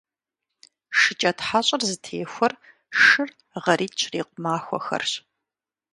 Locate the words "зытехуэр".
1.89-2.53